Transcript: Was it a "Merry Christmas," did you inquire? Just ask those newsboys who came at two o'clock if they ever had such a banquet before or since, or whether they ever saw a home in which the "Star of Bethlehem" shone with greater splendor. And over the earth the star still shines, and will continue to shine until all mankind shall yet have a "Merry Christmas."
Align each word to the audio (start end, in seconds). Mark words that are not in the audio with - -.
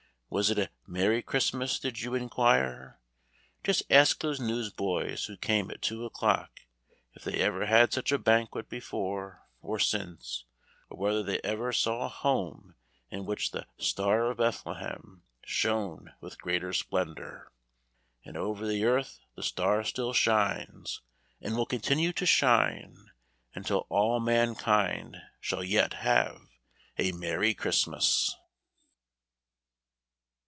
Was 0.33 0.49
it 0.49 0.57
a 0.57 0.69
"Merry 0.87 1.21
Christmas," 1.21 1.77
did 1.77 1.99
you 2.03 2.15
inquire? 2.15 3.01
Just 3.65 3.83
ask 3.89 4.21
those 4.21 4.39
newsboys 4.39 5.25
who 5.25 5.35
came 5.35 5.69
at 5.69 5.81
two 5.81 6.05
o'clock 6.05 6.61
if 7.13 7.25
they 7.25 7.33
ever 7.41 7.65
had 7.65 7.91
such 7.91 8.13
a 8.13 8.17
banquet 8.17 8.69
before 8.69 9.45
or 9.61 9.77
since, 9.77 10.45
or 10.89 10.97
whether 10.97 11.21
they 11.21 11.41
ever 11.41 11.73
saw 11.73 12.05
a 12.05 12.07
home 12.07 12.75
in 13.09 13.25
which 13.25 13.51
the 13.51 13.67
"Star 13.77 14.31
of 14.31 14.37
Bethlehem" 14.37 15.23
shone 15.43 16.13
with 16.21 16.41
greater 16.41 16.71
splendor. 16.71 17.51
And 18.23 18.37
over 18.37 18.65
the 18.65 18.85
earth 18.85 19.19
the 19.35 19.43
star 19.43 19.83
still 19.83 20.13
shines, 20.13 21.01
and 21.41 21.57
will 21.57 21.65
continue 21.65 22.13
to 22.13 22.25
shine 22.25 23.11
until 23.53 23.85
all 23.89 24.21
mankind 24.21 25.17
shall 25.41 25.61
yet 25.61 25.95
have 25.95 26.47
a 26.97 27.11
"Merry 27.11 27.53
Christmas." 27.53 28.37